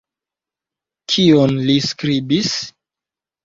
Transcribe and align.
Kion 1.13 1.55
li 1.69 1.77
skribis? 1.91 2.59